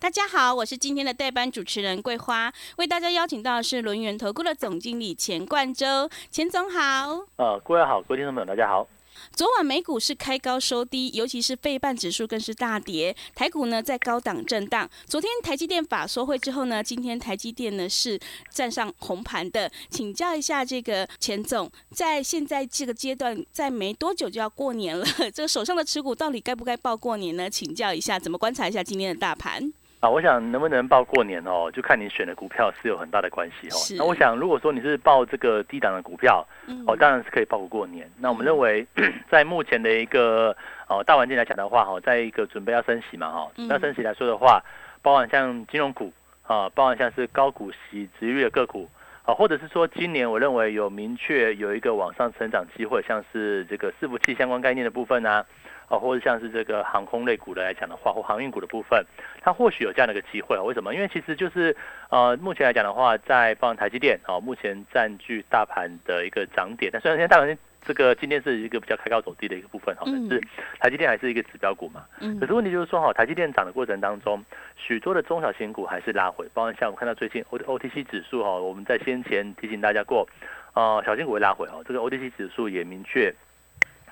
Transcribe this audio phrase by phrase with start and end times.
[0.00, 7.26] 大家好，我是今天的代班主持人桂花，为大家邀请到的是轮源投顾的总经理钱冠洲，钱总好。
[7.34, 8.86] 呃，各位好，各位听众朋友大家好。
[9.34, 14.88] 昨晚美股是开高收低，尤其是费半指数更是大跌，台股呢在高档震荡。
[15.06, 18.18] 昨天台积电法说会之后呢，今天台积电呢是
[18.52, 19.68] 站上红盘的。
[19.90, 25.04] 请教一下这个钱总，在现在这个阶段，在没多久就要过年了，
[25.34, 27.50] 这个手上的持股到底该不该报过年呢？
[27.50, 29.72] 请教一下，怎么观察一下今天的大盘？
[30.00, 33.76] 啊，我想能不能报过年哦，就看你选的股票是有很大的关系哦。
[33.98, 36.46] 那我想，如果说你是报这个低档的股票，
[36.86, 38.08] 哦，当然是可以报过年。
[38.16, 38.86] 那我们认为，
[39.28, 40.56] 在目前的一个
[40.86, 44.62] 哦大环境来讲的话，哈，在一个准备要升息嘛，哈，那升息来说的话，
[45.02, 46.12] 包含像金融股
[46.46, 48.88] 啊，包含像是高股息、值率的个股
[49.24, 55.44] 啊，或者是说今年我认为有明确有一个往上成长机会，像是这个伺服器相关概念的部分呢。
[55.88, 59.04] 啊，或者像是这个航空类股的来讲的话，或航运股的部分，
[59.40, 60.62] 它或许有这样的一个机会啊？
[60.62, 60.94] 为什么？
[60.94, 61.74] 因为其实就是
[62.10, 66.90] 呃，目前来讲的话，在包含台积电啊，目前占据大盘的一个涨点。
[66.92, 70.40] 但虽然现在大盘这个今天是一个比较开高走低的一个部分哈，但是
[70.78, 72.04] 台积电还是一个指标股嘛。
[72.20, 72.38] 嗯。
[72.38, 74.44] 可是问题就是说哈，台积电涨的过程当中，
[74.76, 80.28] 许多的中小型股还是拉回，包括像我看到最近 O O T C 指数哈，我们在先前提醒大家过，
[80.74, 83.34] 呃，小型股会拉回哈，这个 O T C 指数也明确。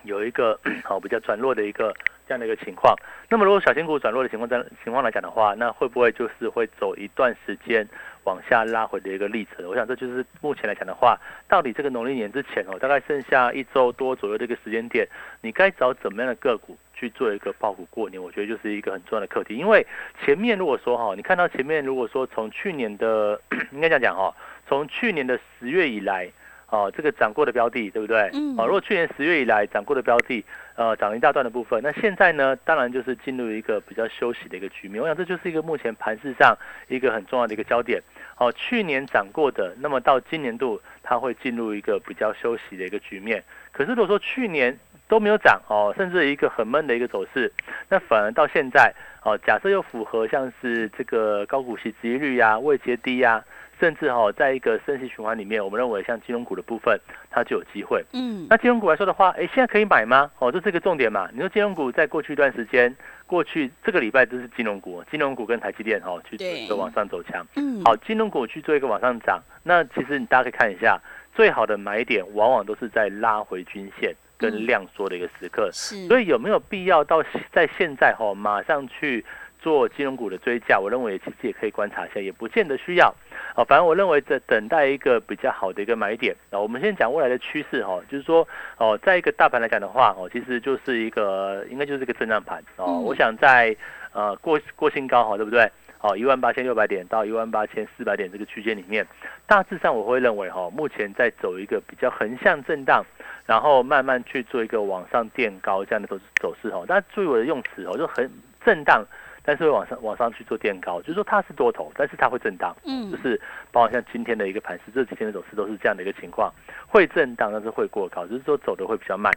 [0.07, 1.95] 有一个 好比较转弱的一个
[2.27, 2.97] 这样的一个情况，
[3.29, 7.87] 那么如果小型股转弱的情况在情况来讲的话，那会不会就是会走一段时间
[8.25, 9.65] 往下拉回的一个历程？
[9.67, 11.19] 我想这就是目前来讲的话，
[11.49, 15.07] 到底这个农历年之前哦，大概剩下一周多左右的一个时间点，
[15.43, 18.21] 你该找怎么样的个股去做一个爆股过年？
[18.21, 19.55] 我觉得就是一个很重要的课题。
[19.55, 19.87] 因为
[20.25, 23.41] 前面如果说哈，你看到前面如果说从去年的
[23.71, 24.35] 应该这样讲哈，
[24.69, 26.31] 从去年的十月以来。
[26.69, 28.29] 哦，这个涨过的标的，对不对？
[28.33, 28.57] 嗯。
[28.59, 35.01] 哦，如果去年十月以来涨过的标的，呃，涨了一大段的部分，那现在呢，当然就是进入一个比较休息的一个局面。
[35.01, 38.03] 我想这就是一个目前盘市上一个很重要的一个焦点。
[38.39, 43.43] 哦，去年涨过的，那么到今年度它会进入一个比较休息的一个局面。
[43.71, 47.53] 可是如果说去年都没有涨，哦，甚至一个很闷的一个走势，
[47.89, 53.45] 那反而到现在，哦，假设又符合像是这个高股息、殖利率呀、未接低呀。
[53.79, 56.99] 甚至哈，在一个升息循环里面，我们认为像金融股的部分，
[57.31, 58.05] 它就有机会。
[58.13, 60.31] 嗯，那金融股来说的话，哎，现在可以买吗？
[60.39, 61.29] 哦，这是一个重点嘛。
[61.33, 62.95] 你说金融股在过去一段时间，
[63.27, 67.47] 过去这个礼拜都是金融股，金融股跟台积电哈去做一个往上走强。
[67.57, 70.99] 嗯，好，金融股去做一个往上涨，那其实你大家可以看一下，
[71.35, 75.69] 最好的买点往往都是在拉回均线跟量缩的一个时刻。
[75.73, 77.23] 是，所以有没有必要到
[77.53, 79.25] 在现在哈马上去？
[79.67, 83.13] 做金融股的追加，我认为其实也可以观察一下，也不见得需要。
[83.57, 86.37] 哦，反正我认为在等待一个比较好的一个买点。
[86.53, 88.47] 那我们先讲未来的趋势哈，就是说
[88.79, 93.01] 哦，在一个大盘来讲的话哦，其实就是一个应该就是一个震荡盘哦。
[93.01, 93.77] 我想在
[94.13, 95.69] 呃过过新高哈，对不对？
[96.01, 99.05] 哦，一万八千六百点到一万八千四百点这个区间里面，
[99.49, 103.05] 大致上我会认为哈，目前在走一个比较横向震荡，
[103.47, 106.85] 然后慢慢去做一个往上垫高这样的走走势哈。
[106.87, 108.31] 大家注意我的用词哦，就很
[108.65, 109.05] 震荡。
[109.47, 113.41] 但是会往上往上去做垫高，就是说它是多头，但是它会震荡，嗯，就是
[113.71, 116.53] 包括像今天的一个盘势，这几天的走势都是这样的一个情况，
[116.87, 119.33] 会震荡，但是会过高，就是说走的会比较慢。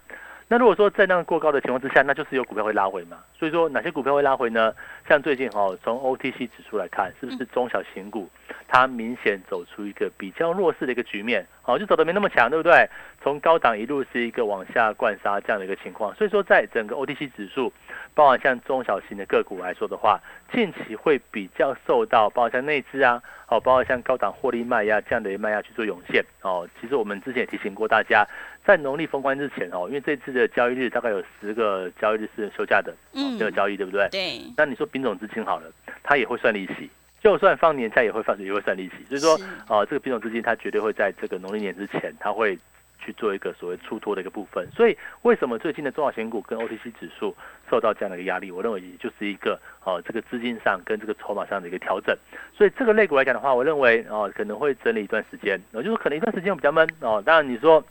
[0.52, 3.18] 那如果说在那个过高的情况之下，那就是有股票会拉回嘛。
[3.38, 4.74] 所以说哪些股票会拉回呢？
[5.08, 8.28] 像最近哈，从 OTC 指数来看，是不是中小型股
[8.68, 11.46] 它明显走出一个比较弱势的一个局面？
[11.62, 12.90] 好，就走的没那么强，对不对？
[13.22, 16.16] 从高档一路是一个往下灌杀这样的一个情况。
[16.16, 17.72] 所以说，在整个 OTC 指数，
[18.16, 20.20] 包含像中小型的个股来说的话，
[20.52, 26.26] 近期会比较受到，包括像内资啊，哦，包括像高档获利卖压这样的卖压去做涌现。
[26.42, 28.26] 哦，其实我们之前也提醒过大家。
[28.70, 34.08] 在农历封关之前哦，因为这次的交易日大概有十个交易日是休假的，嗯，这个交易对不对？
[34.12, 34.40] 对。
[34.56, 35.72] 那你说品种资金好了，
[36.04, 36.88] 它也会算利息，
[37.20, 39.36] 就算放年假也会放也会算利息，所以说
[39.68, 42.56] 哦，这个品种资金它绝对会在这个农历年之前，它会
[43.04, 44.68] 去做一个所谓出脱的一个部分。
[44.72, 47.36] 所以为什么最近的中小型股跟 OTC 指数
[47.72, 48.52] 受到这样的一个压力？
[48.52, 52.16] 我认为也就是一个哦，这个资金上跟这个筹码上的一个调整。
[52.56, 57.20] 所以这个类股来讲的话，我认为哦，可能会整理一段时间，哦，就是可能一段时间比较闷哦。
[57.26, 57.84] 当然你说。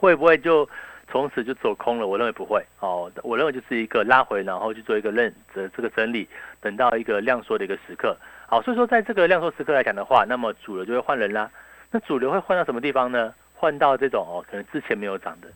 [0.00, 0.66] 会不会就
[1.08, 2.06] 从此就走空了？
[2.06, 3.12] 我认为不会哦。
[3.22, 6.26] 我认为就是一个拉回，然后去做一个认这这个整理，
[6.60, 8.16] 等到一个量缩的一个时刻。
[8.48, 11.50] 好，所以说在这个量缩时刻来讲的话，那么主流就会换人啦。
[11.90, 13.34] 那主流会换到什么地方呢？
[13.54, 15.48] 换到这种哦，可能之前没有涨的，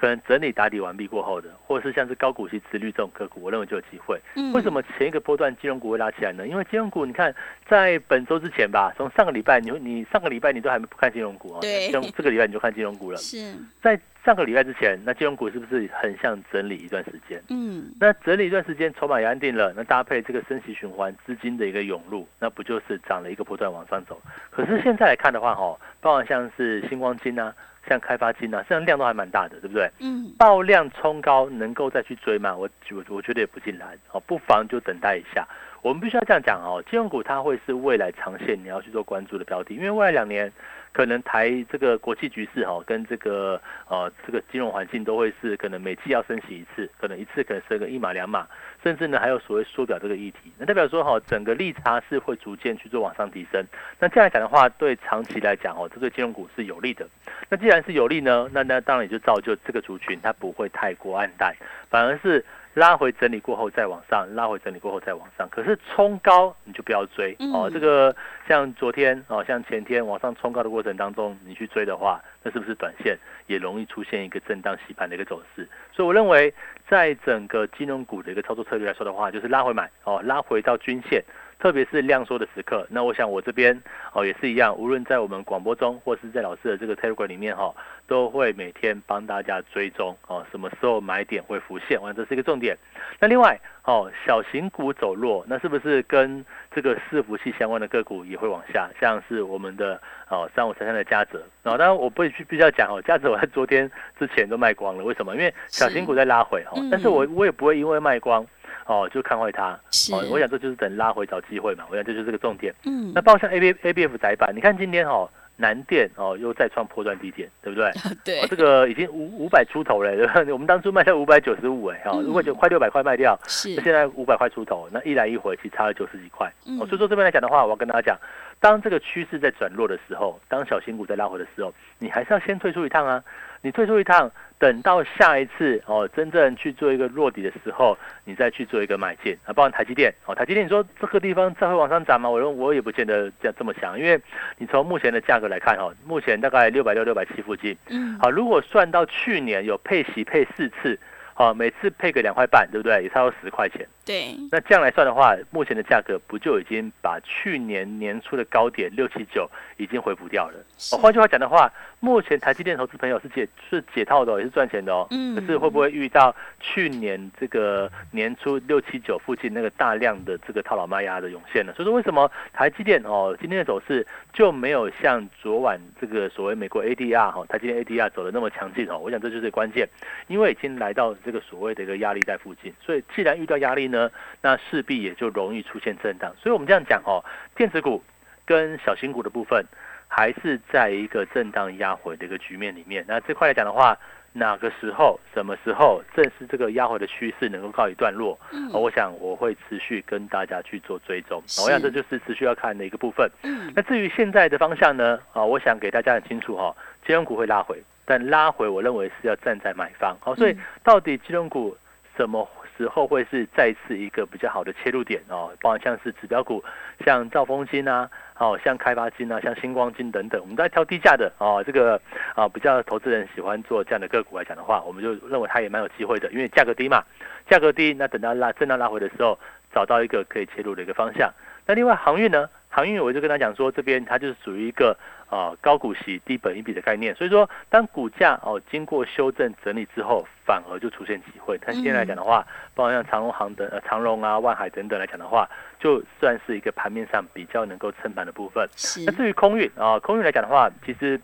[0.00, 4.20] 可能整理打底完毕过后的，或者是像是高股息、持率这种个股，我认为就有机会。
[4.54, 6.46] 为什么前一个波段金融股会拉起来呢？
[6.46, 7.34] 因为金融股，你看
[7.68, 13.18] 在本周之前吧，从上个礼拜，你你上个礼拜你都还没不看金融股啊，对，这个礼拜你就看金融股了。
[13.18, 17.42] 是在上个礼拜之前，那金融股是不是很像整理一段时间？
[17.48, 24.20] 嗯，那整理一段时间，筹码也安定了，那搭配这个升息循环资金的一个涌入，那不就是涨了一个波段往上走？
[24.50, 27.54] 可是现在来看的话，哈，包括像是星光金啊。
[27.88, 29.90] 像开发金啊，实际上量都还蛮大的，对不对？
[30.00, 30.30] 嗯。
[30.36, 32.54] 爆量冲高，能够再去追吗？
[32.54, 35.48] 我我我觉得也不尽然哦，不妨就等待一下。
[35.80, 40.52] 我们必须要这样讲哦，金融股它会是未来长线你要去做关注的标的，因为未来两年。
[40.92, 48.46] 可能台这个国际局势哈，跟这个呃这个金融环境都会是可能每季要升息一次，可能一次可能升个一码两码，
[48.82, 53.64] 甚至呢还有所谓缩表这个议题，那代表说哈整个利差是会逐渐去做往上提升。
[53.98, 57.06] 那这样来讲的话，对长期来讲哦，这对金融股是有利的。
[57.48, 61.54] 那既然是有利呢，那那当然也就造就这个族群它不会太过暗淡，
[61.88, 62.44] 反而是。
[62.78, 65.48] 拉回整理过后再往上，拉回整理过后再往上。
[65.50, 67.68] 可是冲高你就不要追哦。
[67.70, 68.14] 这个
[68.46, 75.68] 像昨天哦，像前天往上冲高的过程当中，你去追的话，那是不是短线也容易出现一个震荡洗盘的一个走势？
[75.92, 76.54] 所以我认为，
[76.88, 81.22] 在整个金融股的一个操作策略来说的话，就是拉回买哦，拉回到均线。
[81.58, 83.82] 特别是量缩的时刻，那我想我这边
[84.12, 87.74] 哦也是一样，无论在我们广播中，或是在老师的这个 Telegram 里面哈，
[88.06, 92.76] 都会每天帮大家追踪哦，什么时候买点会浮现，完这是一个重点。
[93.18, 98.88] 那另外哦，小型股走弱，那是不是跟这个伺服器相关的个股也会往下？
[99.00, 105.34] 像是我们的哦三五三三的嘉泽哦，当然我不必必须要讲哦，嘉泽我在昨天之前都卖光了，为什么？
[105.34, 108.46] 因为小型股在拉回哈，但是我我也不会因为卖光。
[108.88, 109.78] 哦，就看坏它。
[110.12, 111.84] 哦，我想这就是等拉回找机会嘛。
[111.90, 112.74] 我想这就是这个重点。
[112.84, 117.92] 嗯，那包括像 A B A B F 窄板，你看今天哦，南电哦又再创破断低点，对不对？
[118.24, 118.46] 对。
[118.48, 120.34] 这个已经五五百出头了，对吧？
[120.50, 123.74] 我们当初卖在五百九十五，哎，哈，如果就快六百块卖掉，是。
[123.74, 126.50] 现在五百块出头，那一来一回其实差了九十几块。
[126.80, 128.18] 哦，所以说这边来讲的话，我要跟大家讲，
[128.58, 133.22] 当这个趋势在转弱的时候，当小新股在拉回的时候，你还是要先退出一趟啊。
[133.62, 134.30] 你退出一趟。
[134.60, 142.28] 等到下一次哦，真正去做一个落底的时候，你再去做一个买进啊，包括台积电哦，台积电你说这个地方再会往上涨吗？
[142.28, 144.20] 我我也不见得这样这么想，因为
[144.56, 150.98] 你从目前的价格来看哈，目前大概六百六六百七附近，嗯，好，如果算到去年有配息配四次。
[151.38, 153.00] 好，每次配个两块半，对不对？
[153.04, 153.86] 也差不多十块钱。
[154.04, 154.34] 对。
[154.50, 160.58] 那这样来算的话，目前的价格不就已经把去年年初的高点六七九已经回补掉了？
[160.90, 165.06] 哦，换句话讲的话，目前台积电投资朋友是解是解套的，也是赚钱的哦。
[165.12, 165.36] 嗯。
[165.36, 171.72] 可是会不会遇到去年这个年初六七九附近那个大量的这个套牢卖压的涌现呢？
[171.76, 178.98] 所以说，为什么台积电哦今天的走势就没有像昨晚这个所谓美国 ADR 哈台积电 ADR 走的那么强劲哦？
[178.98, 179.88] 我想这就是关键，
[180.26, 181.14] 因为已经来到。
[181.28, 184.10] 这个所谓的一个压力在附近，所以既然遇到压力呢，
[184.40, 186.34] 那势必也就容易出现震荡。
[186.40, 187.22] 所以我们这样讲哦，
[187.54, 188.02] 电子股
[188.46, 189.62] 跟小型股的部分
[190.08, 193.04] 还是在一个震荡压回的一个局面里面。
[193.06, 193.94] 那这块来讲的话，
[194.32, 198.40] 哪个时候、什么时候正是这个压回的趋势能够告一段落？
[198.52, 201.42] 嗯，我想我会持续跟大家去做追踪。
[201.62, 203.30] 我想这就是持续要看的一个部分。
[203.42, 205.20] 嗯，那至于现在的方向呢？
[205.34, 206.74] 啊，我想给大家很清楚哈，
[207.06, 207.82] 金融股会拉回。
[208.10, 211.76] 但拉回，我认为是要站在买方，好，所以到底金融股
[212.16, 215.52] 什么时候会是再次一个比较好的切入点哦？
[215.60, 216.64] 包括像是指标股，
[217.04, 218.08] 像兆丰金啊，
[218.38, 222.00] 哦，像开发金啊，像星光金等等，我们都在挑低价的哦，这个
[222.34, 227.04] 啊比较投资人喜欢做这样的个股来讲的话，我们就认为它也蛮有机会的，因为价格低嘛，
[227.46, 229.38] 价格低，那等到拉震荡拉回的时候，
[229.74, 231.30] 找到一个可以切入的一个方向。
[231.66, 232.48] 那另外航运呢？
[232.70, 234.96] 航运我就跟他讲说，这边它就是属于一个
[235.28, 241.58] 啊高股息低本一比的概念，所以说当股价哦经过修正整理之后，反而就出现机会。
[241.64, 248.68] 但现在来讲的话，包括像长荣航等、呃长荣啊、万海等等来讲的话，就算是一个盘面上比较能够撑盘的部分。
[249.06, 251.20] 那至于空运啊，空运来讲的话，其实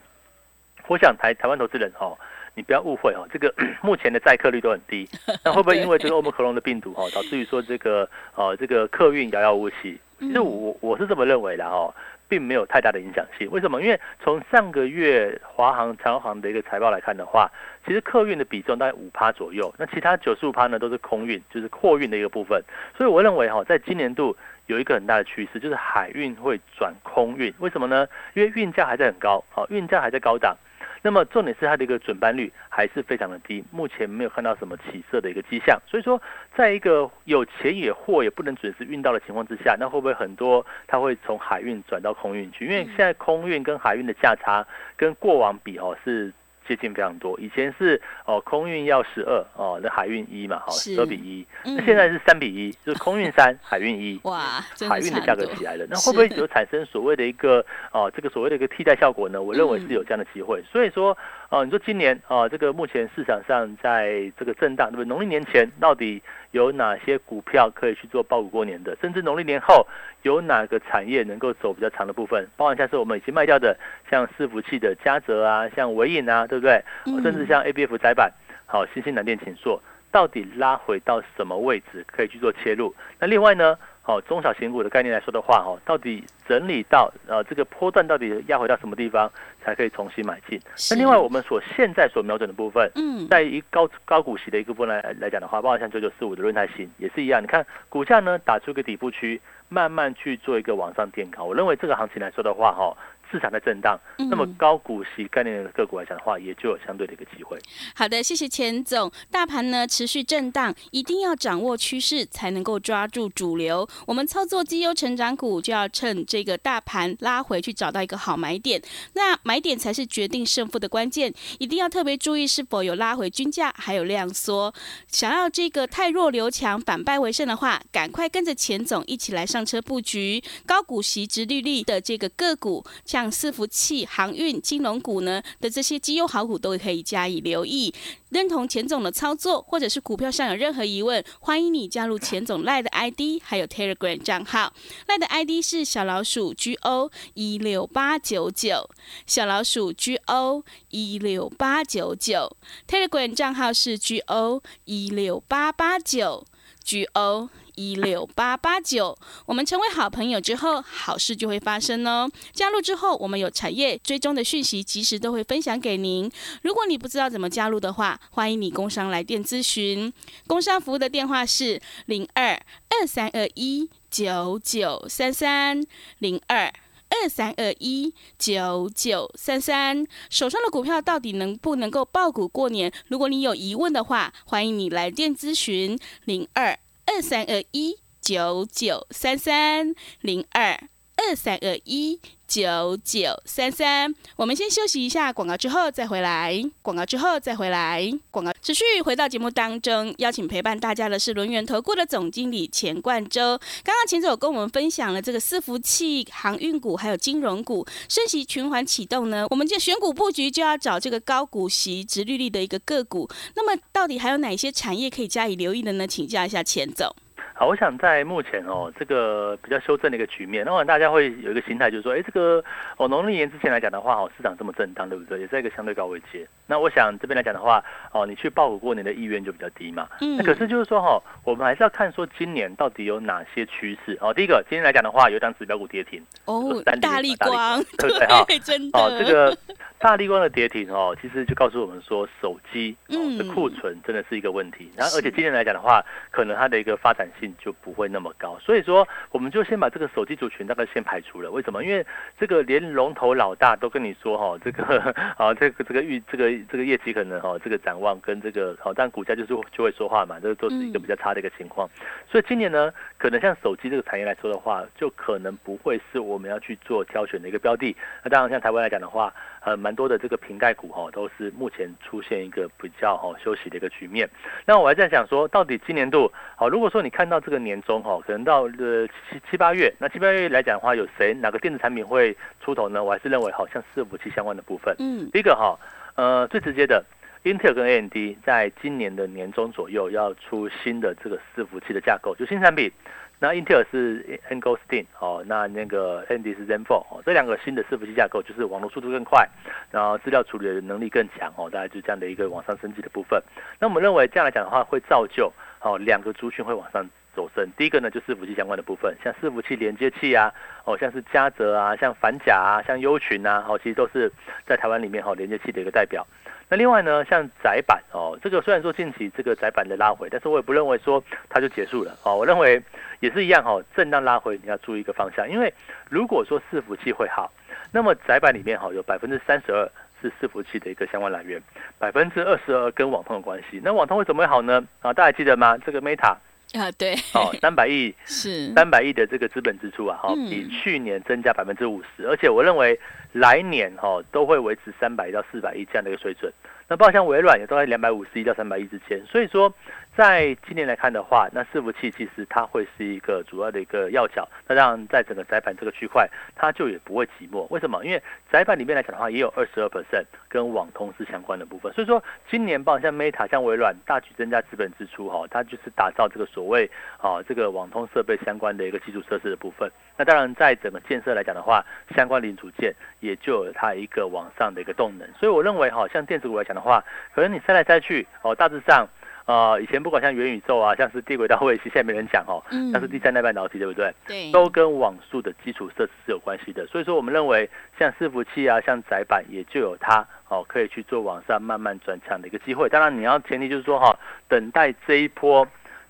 [0.86, 2.16] 我想台台湾投资人哦，
[2.54, 5.08] 你不要误会哦，这个 目前的载客率都很低，
[5.42, 9.98] 那会不会因为这个欧盟克隆的病毒哈，导致于说这个呃这个客运遥遥无期？
[10.20, 11.92] 其实我我是这么认为的哈，
[12.34, 13.48] 并没有太大的影响性。
[13.52, 13.80] 为什么？
[13.80, 17.48] 因为从上个月华航、长航的一个财报来看的话，
[17.86, 22.60] 其实客运的比重大概五趴左右，那其他九十五趴呢都是空运，就是货运的一个部分。
[22.98, 24.36] 所以我认为哈，在今年度
[24.66, 27.54] 有一个很大的趋势，就是海运会转空运。
[27.60, 28.04] 为什么呢？
[28.34, 30.56] 因为运价还在很高，好，运价还在高涨。
[31.02, 35.80] 那么重点是它的一个准班率还是非常的低，目前没有看到什么起色的一个迹象。
[35.86, 36.20] 所以说，
[36.56, 42.64] 在一个有钱也货也不能准时运到的情况之下，那会不会很多它会从海运转到空运去？
[42.66, 46.32] 因为现在空运跟海运的价差跟过往比哦是
[46.66, 47.38] 接近非常多。
[47.40, 51.46] 以前是哦空运要十二哦，那海运一嘛，好十二比一。
[51.64, 54.18] 那现在是三比一，就是空运三，海运一。
[54.24, 59.42] 哇，海运的价格起来了，那会不会有产生所谓的一个哦这个所谓的一个替代效果呢？
[59.42, 60.62] 我认为是有这样的机会。
[60.70, 61.16] 所以说
[61.48, 65.08] 哦，你说今年啊这个目前市场上在这个震荡，对不对？
[65.08, 66.22] 农历年前到底？
[66.54, 68.96] 有哪些股票可以去做爆股过年的？
[69.00, 69.84] 甚至农历年后
[70.22, 72.46] 有哪个产业能够走比较长的部分？
[72.56, 73.76] 包含像是我们已经卖掉的，
[74.08, 76.80] 像伺服器的嘉泽啊，像维影啊，对不对？
[77.24, 78.32] 甚至像 A B F 窄板，
[78.66, 79.82] 好，新兴南电、请硕，
[80.14, 82.94] 到底拉回到什么位置可以去做切入？
[83.18, 83.76] 那另外呢？
[84.04, 89.32] 哦，中小型股的概念来说的话，哦，到底整理到呃这个波段到底压回到什么地方
[89.64, 90.60] 才可以重新买进？
[90.90, 99.40] 那另外我们所现在所瞄准的部分，嗯，在一高高股息的一个部分来来讲的话，包括像九九四五的润泰新也是一样，你看股价呢打出一个底部区，
[99.70, 101.44] 慢慢去做一个往上垫高。
[101.44, 102.94] 我认为这个行情来说的话，哈。
[103.34, 103.98] 市场的震荡，
[104.30, 107.58] 那么高股息概念的个股来讲的话，也就有相对的一个机会。
[107.92, 109.10] 好的，谢谢钱总。
[109.28, 113.88] 大盘呢持续震荡，一定要掌握趋势，才能够抓住主流。
[114.06, 118.80] 我们操作绩优成长股，就要趁这个大盘拉回去，找到一个好买点。
[119.14, 124.72] 那买点才是决定胜负的关键，一定要特别注意是否有拉回均价，还有量缩。
[125.08, 133.23] 想要这个太弱留强，反败为胜的话，赶快跟着钱总一起来上车布局高股息、直利率的这个个股，像。
[133.30, 137.92] 伺服器、航运、金融股呢的这些绩优好股都可以加以留意。
[138.30, 144.72] 认同钱总的操作，或者是股票上有任何疑问，欢迎你加入钱总赖的 ID，还有 Telegram 账号。
[145.06, 148.90] 赖的 ID 是小老鼠 GO 一六八九九，
[149.26, 152.56] 小老鼠 GO 一六八九九。
[152.88, 156.44] Telegram 账号是 GO 一六八八九
[156.84, 157.48] GO。
[157.76, 159.16] 一六八八九，
[159.46, 162.30] 我们成为好朋友之后，好事就会发生哦。
[162.52, 166.30] 加入之后，我们有产业追踪的讯息，及时都会分享给您。
[166.62, 170.12] 如果你不知道怎么加入的话，欢迎你工商来电咨询。
[170.46, 175.84] 工商服务的电话是零二二三二一九九三三
[176.18, 176.72] 零二
[177.10, 180.06] 二三二一九九三三。
[180.30, 182.92] 手上的股票到底能不能够爆股过年？
[183.08, 186.78] 如果你有疑问的话，欢迎你来电咨询零二。
[187.06, 196.62] 二三二一九九三三零二二三二一九九三三，我们先休息一下广告，之后再回来。
[196.82, 198.12] 广告之后再回来。
[198.30, 203.58] 广告持续回到节目当中，邀请陪伴大家的是轮源投顾的总经理钱冠洲。
[203.82, 213.28] 刚刚钱总跟我们分享了这个伺服器、航运股还有金融股升息循环启动呢，我们就选股布局就要找这个高股息、直利率的一个个股。
[213.56, 216.06] 那么到底还有哪些产业可以加以留意的呢？
[216.06, 217.14] 请教一下钱总。
[217.56, 222.62] 好，我想在目前哦，这个比较修正的一个局面，那可能大家会有一个心态，就是说，哎，这个
[222.96, 225.38] 哦，农历年之前来讲的话，哦，市场这么震荡，对不对？
[225.40, 226.44] 也在一个相对高位阶。
[226.66, 230.08] 那我想这边来讲的话，哦，你去报股过年的意愿就比较低嘛。
[230.20, 230.36] 嗯。
[230.36, 234.18] 那可是就是说哈，我们还是要看说今年到底有哪些趋势。
[234.20, 236.20] 哦，第一个，今天来讲的话，有一张指标股跌停。
[236.46, 236.82] 哦。
[237.00, 238.44] 大力光，对不对哈？
[238.64, 238.98] 真的。
[238.98, 239.56] 哦，这个
[240.04, 244.92] 大力光的跌停哦，其实就告诉我们说，手机的库存真的是一个问题。
[244.98, 247.54] 然后，而且今年来讲的话，可能它的一个发展性。
[247.58, 251.50] 就不会那么高，所以说我们就先把这个手机族群大概先排除了。
[251.50, 251.82] 为什么？
[251.82, 252.04] 因为
[252.38, 254.98] 这个连龙头老大都跟你说哈， 这个
[255.38, 261.88] 啊，这个这个预这个这个业绩可能哈，这个展望跟这个好，但股价就是就会说话嘛，这都是一个比较差的一个情况。
[262.28, 267.96] 所以今年呢，可能像手机这个产业来说的话，就可能不会是我们要去做挑选的一个标的。
[268.22, 269.32] 那当然，像台湾来讲的话。
[269.64, 274.28] 呃，蛮多的这个瓶盖股哈，都是目前出现一个比较哈休息的一个局面。
[274.66, 283.02] 那我还在想说，到底今年度好，如果说你看到这个年终哈，可能到呃七七八月，那七八月来讲的话，有谁哪个电子产品会出头呢？
[283.02, 284.94] 我还是认为好像伺服器相关的部分。
[284.98, 285.78] 嗯，第一个哈，
[286.14, 287.02] 呃，最直接的
[287.44, 292.92] ，Intel 跟 AMD 在今年的年中左右要出新的这个伺服器的架构，就新产品。
[293.40, 299.46] 那英特尔是 Angostin 哦，那那个 AMD 是 Zen f o r 哦，这两个新的伺服器架构就是网络速度更快，
[299.90, 303.42] 然后资料处理的能力更强哦，大概就这样的一个往上升级的部分。
[303.78, 307.68] 那我们认为这样来讲的话，会造就哦两个族群会往上走升。
[307.76, 310.50] 第一个呢，就是伺服器相关的部分，像伺服器连接器啊，
[310.84, 314.32] 哦像是嘉泽啊，像反甲啊，像优群啊，哦其实都是
[314.66, 316.26] 在台湾里面哈连接器的一个代表。
[316.68, 322.34] 那另外呢，像窄板哦，这个虽然说近期这个窄板的拉回，但是我也不认为说它就结束了哦。
[322.36, 322.82] 我认为
[323.20, 325.72] 也是一样哈，震荡拉回你要注意一个方向，因为
[326.08, 327.52] 如果说伺服器会好，
[327.92, 329.88] 那么窄板里面哈有百分之三十二
[330.20, 331.62] 是伺服器的一个相关来源，
[331.98, 333.80] 百分之二十二跟网通的关系。
[333.84, 334.82] 那网通为什么会好呢？
[335.00, 335.76] 啊，大家记得吗？
[335.78, 336.34] 这个 Meta
[336.74, 342.98] 啊，对，哦， 三百亿是三百亿的这个资本支出啊，哈，比去年增加百分之五十，而且我认为
[343.32, 346.52] 来年哈都会维持三百亿到四百亿这样的一个水准。
[346.86, 349.72] 那包括像微软也都在两百五十亿到三百亿之间，所以说
[350.16, 354.48] 在今年来看的话，那伺服器其实它会是一个主要的一个要角。
[354.68, 357.66] 那当然在整个窄板这个区块，它就也不会寂寞。
[357.70, 358.04] 为什么？
[358.04, 361.92] 因为窄板里面来讲的话，也有二十二 percent 跟网通是相关的部分。
[361.94, 369.90] 所以说今年包括像 Meta、像微软大举增加资本支出哈，它就是打造这个所谓啊这个网通设备相关的一个基础设施的部分。
[370.16, 375.26] 那当然在整个建设来讲的话，相关零组件也就有它一个往上的一个动能。
[375.32, 376.74] 所以我认为哈，像电子股来讲。
[376.74, 379.08] 的话，可能你塞来塞去哦，大致上，
[379.46, 384.14] 呃，以前不管像元宇宙啊，像是地轨道卫星，现在没人讲哦，像是第三代半导体，对不对？
[384.26, 386.86] 对，都跟网速的基础设施是有关系的。
[386.86, 392.88] 所以说，我们认为像伺服器啊，像窄板，也就有它哦，可以去做往上慢慢转强的一个机会。
[392.88, 395.66] 当然，你要前提就是说哈，等待这一波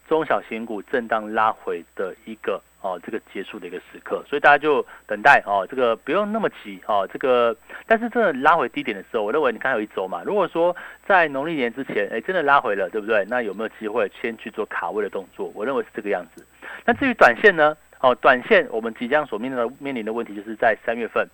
[0.08, 2.62] 中小型股震荡拉回的一个。
[2.84, 10.76] 哦，这个结束的一个时刻，所以大家就等待哦，这个不用那么急哦，这个但是真的拉回低点的时候，我认为你看有一周嘛，如果说
[11.08, 13.24] 在农历年之前，哎，真的拉回了，对不对？
[13.26, 15.50] 那有没有机会先去做卡位的动作？
[15.54, 16.44] 我认为是这个样子。
[16.84, 17.74] 那至于短线呢？
[18.00, 21.26] 哦，短线我们即将所面临的面临的问题，就是在三月份。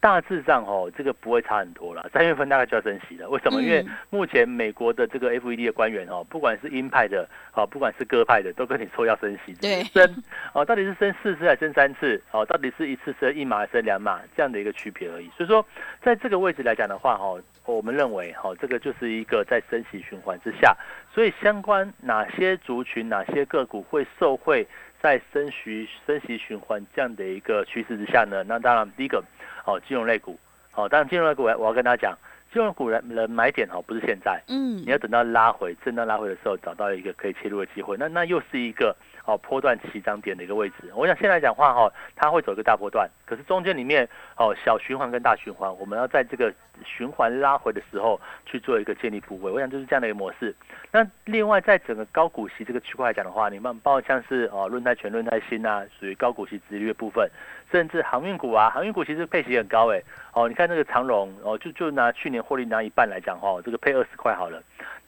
[0.00, 2.08] 大致上哦，这个不会差很多了。
[2.12, 3.28] 三月份大概就要升息了。
[3.28, 3.60] 为什么？
[3.60, 9.52] 因为目前美国的这个 FED 的官员哦，不管是鹰派的哦，不管是鸽派的，都跟你说要升息。
[9.60, 10.22] 对，升
[10.54, 12.20] 哦，到底是升四次还是升三次？
[12.32, 14.20] 哦，到底是一次升一码还是升两码？
[14.34, 15.30] 这样的一个区别而已。
[15.36, 15.64] 所以说，
[16.02, 20.74] 在这个位置来讲的话，哈，我们认为哈，这个就是一个在升息循环之下，
[21.12, 24.66] 所以相关哪些族群、哪些个股会受惠
[25.02, 28.44] 在升息升息循环这样的一个趋势之下呢？
[28.44, 29.22] 那当然，第一个。
[29.66, 30.38] 哦，金融类股，
[30.74, 32.18] 哦，当然金融类股，我要跟大家讲，
[32.50, 40.76] 金融股人人买点哦，不是现在，嗯，你要等到拉回，震荡拉回的时候，找到一个可以切入的机会，那那又是一个哦，波段起涨点的一个位置。
[40.94, 46.52] 我想现在讲话哈，它会走一个大波段，可是中间里面哦，小循环跟大循环，我们要在这个
[46.84, 50.54] 循环拉回的时候去做一个建立部位，我想就是这样的一个模式。
[50.90, 57.30] 那另外在整个高股息这个区块来讲的话，你们包括像是哦，论泰全、论泰新啊，属于高股息殖利率部分。
[57.70, 64.60] 甚至航运股啊，航运股其实配息很高哎，哦，你看那个长荣哦，就就拿去年获利拿一半来讲哈，这个配二十块好了，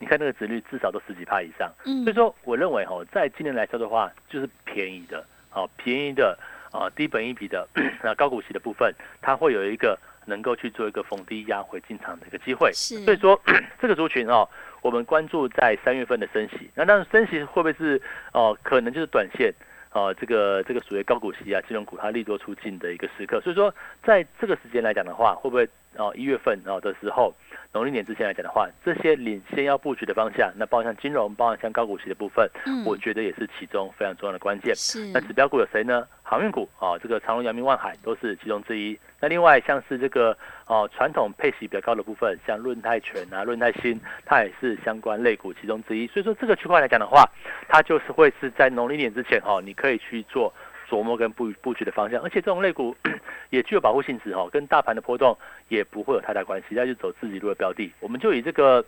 [0.02, 6.36] 你看那个值率至少都十几帕以上，所以说我认为哈，在今年来说的话，就是便宜的，哦，便宜的
[6.72, 7.68] 啊，低本一比的
[8.02, 12.98] 那高股息的部分，它会有一个能够去做一个逢低压回进场的一个机会，是。
[13.04, 13.40] 所以说
[13.80, 14.48] 这个族群哦，
[14.80, 19.54] 我们关注在三月份的升息，那但是升息会不会是哦，可能就是短线。
[19.94, 27.34] 哦，这个这个属于高股息啊，金融股它利多出尽的一个时刻，所以说在这个时间来讲的话，会不会哦一月份哦的时候，
[27.72, 34.74] 农历年之前来讲的话，这些领先要布局的方向，那包括像金融，包括像高股息的部分，嗯，我觉得也是其中非常重要的关键。
[34.74, 36.06] 是，那指标股有谁呢？
[36.22, 38.98] 航运股啊，这个长隆、阳明、万海都是其中之一。
[39.20, 46.06] 那另外像是这个哦，传统配息比较高的部分，像润泰全啊、润泰新，它也是相关类股其中之一。
[46.06, 47.28] 所以说这个区块来讲的话，
[47.68, 50.52] 它就是会是在农历年之前哈，你可以去做
[50.92, 52.20] 琢磨跟布布局的方向。
[52.20, 52.94] 而且这种类股
[53.48, 55.34] 也具有保护性质哈，跟大盘的波动
[55.68, 57.90] 也不会有太大关系，那就走自己路的标的。
[58.00, 58.84] 我们就以这个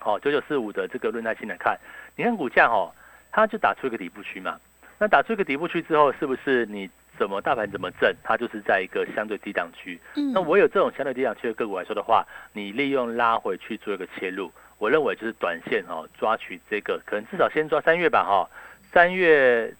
[0.00, 1.78] 哦九九四五的这个论泰新来看，
[2.16, 2.92] 你看股价哈，
[3.30, 4.58] 它就打出一个底部区嘛。
[4.98, 10.00] 那打出一个底部区之后，是不是你怎么大盘怎么震，它就是在一个相对低档区？
[10.16, 18.48] 嗯，那我有这种相对低档区的个股来说的话，你利用拉回去做一个切入，我认为就是短线哦，抓取这个，可能至少先抓三月吧，哈，
[18.92, 19.74] 三月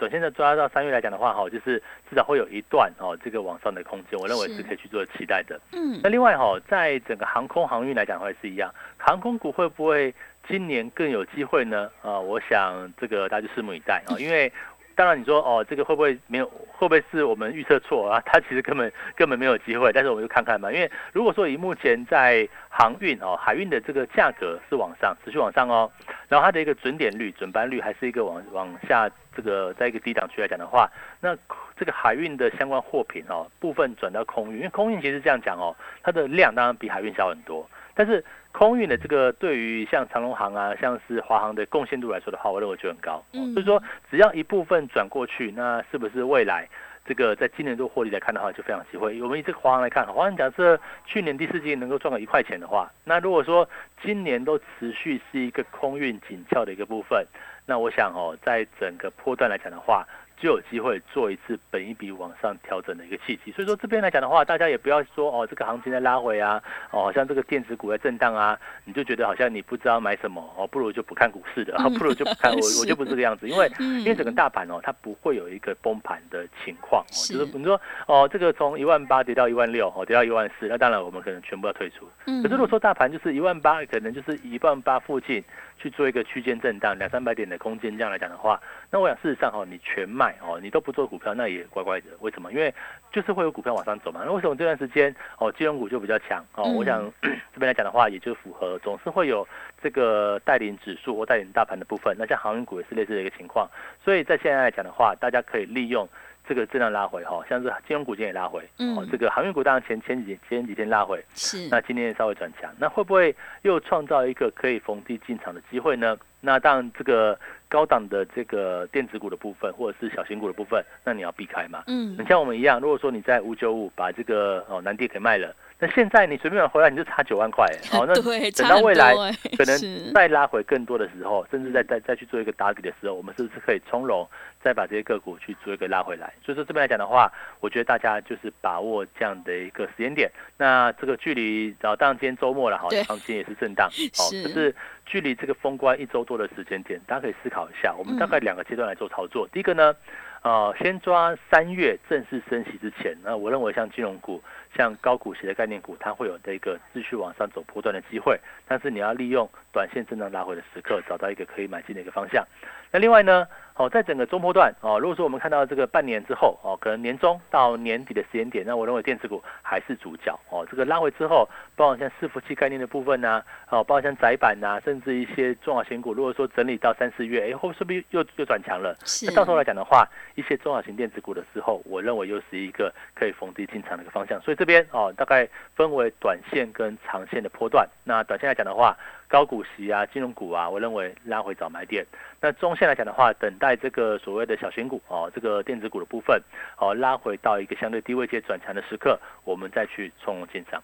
[0.00, 5.60] 短线的抓到三月来讲的话，哈，就是至少会有一段哦，这个往上的空间，我认为是可以去做期待的。
[5.72, 10.12] 嗯，那另外哈，在整个航空航运来讲的话，是一样，航空股会不会？
[10.48, 14.50] 今年更有机会呢，啊，我想这个大家就拭目以待啊，因为
[14.96, 18.20] 当然你说哦，这个会不会没有，会不会是我们预测错啊？
[18.24, 25.88] 它其实根本根本没有机会，但是我们就看看吧，因为如果说以目前在航运哦，海运的这个价格是往上持续往上哦，
[26.28, 30.90] 然后它的一个准点率、准班率还是一个往往下这个在一个低档区来讲的话，
[31.20, 31.36] 那
[31.76, 38.24] 这个海运的相关货品哦，部分转到空运，因为空运其实这样讲哦，它的量当然比海运小很多，但是。
[38.52, 43.24] 空运的这个对于像长龙航啊，像是华航的贡献度来说的话，我认为就很高。
[43.32, 46.68] 嗯，所以说只要一部分转过去，那是不是未来
[47.06, 49.22] 这个在今年度获利来看的话，就非常机会。
[49.22, 53.68] 我们以这个华航来看，华航假设去年第四季能够赚个一块钱的话，那如果说
[54.02, 57.24] 今年都持续是一个空运紧俏的一个部分，
[57.70, 60.04] 那我想哦，在整个波段来讲的话。
[60.40, 63.52] 就有机会做一次本一笔往上调整的一个契机。
[63.52, 82.08] 所以说这边来讲的话，大家也不要说哦，这个行情在拉回啊，哦，像这个电子股在震荡啊，你就觉得好像你不知道买什么哦，不如就不看股市的，不如就不看 我，我就不是这个样子，因为因为整个大盘哦，它不会有一个崩盘的情况，就是你说哦，这个从一万八跌到一万六，哦，跌到一万四，那当然我们可能全部要退出。
[82.24, 85.44] 可是如果说大盘就是一万八，可能就是一万八附近。
[85.82, 92.06] 去做一个区间震荡两三百点的空间，这样来讲的话，那我想事实上哈，你全卖哦，你都不做股票，那也乖乖的。
[92.20, 92.52] 为什么？
[92.52, 92.72] 因为
[93.12, 94.22] 就是会有股票往上走嘛。
[94.24, 96.64] 那为什么这段时间哦，金融股就比较强哦？
[96.64, 99.46] 我想 这边来讲的话，也就符合总是会有
[99.82, 102.16] 这个带领指数或带领大盘的部分。
[102.18, 103.68] 那像航运股也是类似的一个情况。
[104.04, 106.08] 所以在现在来讲的话，大家可以利用。
[106.48, 116.16] 这个质量拉回哈，像是金融股今天也拉回，哦，这个航运股当然前前几前几天拉回，是，那今天稍微转强，那会不会又创造一个可以逢低进场的机会呢？
[116.40, 121.84] 那当然这个高档的这个电子股的部分，或者是小型股的部分，那你要避开嘛。
[121.86, 125.54] 嗯，你像我们一样，如果说你在五九五把这个哦南地给卖了。
[125.80, 129.14] 那现在你随便回来你就差 九万块，好，那等到未来
[129.56, 134.28] 可能再拉回更多的时候，甚至再再再去做一个打底的时候，我们是不是可以从容
[134.62, 136.32] 再把这些个股去做一个拉回来？
[136.44, 140.30] 所以说这边来讲的话，我觉得大家就是把握这样的一个时间点。
[140.58, 144.74] 那这个距离，然后当然今天周末了，好，行情也是震荡，好，就是
[145.06, 149.48] 距离这个封关一周多的时间点，大家可以思考一下，我们大概两个阶段来做操作。
[149.50, 149.94] 第一个呢，
[150.42, 154.42] 呃，先抓三月正式升息之前，那我认为像金融股。
[154.76, 162.46] 像高股息的概念股，它会有这个继续往上走波段的机会，但是你要利用短线震荡拉回的时刻，找到一个可以买进的一个方向。
[162.92, 163.46] 那另外呢？
[163.76, 170.66] 哦，在整个中波段哦，如果说我们看到这个半年之后哦，可能年中到年底的时间点，那我认为电子股还是主角哦。
[170.70, 178.94] 这个拉回之后，包括像伺服器概念的部分呐，哦，包括像窄板呐，甚至一些中小型股，如果说整理到三四月，哎，后是不是又又转强了？
[179.22, 184.38] 那到时候来讲的话，一些中小型电子股的时候，我认为又是一个可以逢低进场的一个方向。
[184.42, 187.88] 所以这边哦，大概分为短线跟长线的波段。
[188.04, 188.94] 那短线来讲的话，
[189.30, 192.04] 高股息啊，金融股啊，我认为拉回找买点。
[192.40, 196.42] 那中线来讲的话，等待这个所谓的小型股哦，这个电子股的部分
[196.78, 200.82] 哦，拉回到一个相对低位阶转强的时刻，我们再去从容进场。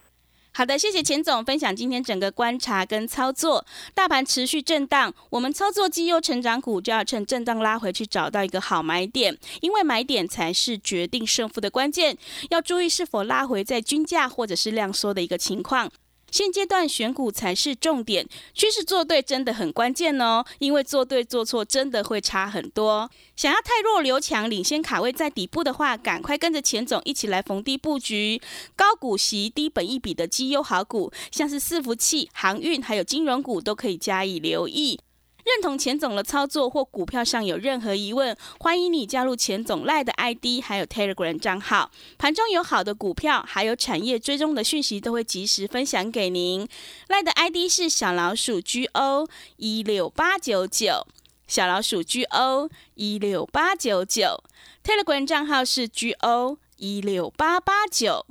[0.54, 3.66] 好的，谢谢钱总分享今天整个观察跟操作。
[3.94, 12.16] 大盘持续震荡，我们操作绩优成长股就要趁震荡拉回去找到一个好买点，因为买点才是决定胜负的关键。
[12.48, 15.90] 要注意是否拉回在均价或者是量缩的一个情况。
[16.37, 23.11] 现阶段选股才是重点，趋势做对真的很关键哦，因为做对做错真的会差很多。
[23.35, 28.38] 想要太弱留强，领先卡位在底部的话，赶快跟着钱总一起来逢低布局
[28.77, 35.01] 高股息、低本一比的绩优好股，像是伺服器、航运还有金融股都可以加以留意。
[35.46, 41.88] 认同钱总的操作或股票上有任何疑问，欢迎你加入钱总赖的 ID，还有 Telegram 账号。
[42.18, 46.66] 盘中有好的股票，还有产业追踪的讯息，都会及时分享给您。
[47.06, 51.06] 赖的 ID 是小老鼠 GO 一六八九九，
[51.46, 54.42] 小老鼠 GO 一六八九九。
[54.82, 58.26] Telegram 账号是 GO 一六八八九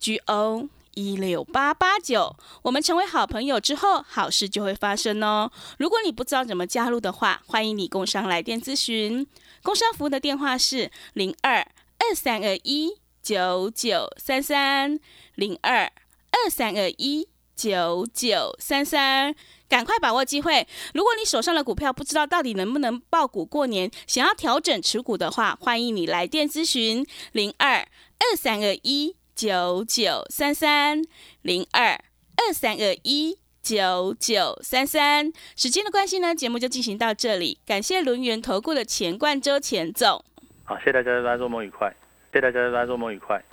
[0.00, 0.68] ，GO。
[0.96, 5.52] 一六八八九，我们成为好朋友之后，好事就会发生哦。
[5.78, 9.26] 如果你不知道怎么加入的话，欢迎你工商来电咨询。
[9.62, 11.58] 工商服务的电话是零二
[11.98, 14.98] 二三二一九九三三
[15.34, 15.84] 零二
[16.30, 19.34] 二三二一九九三三，
[19.68, 20.66] 赶快把握机会。
[20.94, 27.80] 如果你手上的股票不知道到底能不能爆股过年，想要调整持股的话，欢迎你来电咨询零二
[28.18, 29.14] 二三二一。
[29.36, 31.02] 九九三三
[31.42, 37.58] 零二二三二一九九三三，时间的关系呢，节目就进行到这里。
[37.66, 40.24] 感谢轮圆投顾的钱冠周钱总。
[40.64, 41.94] 好，谢谢大家，大家周末愉快。
[42.32, 43.44] 谢谢大家，大家周末愉快。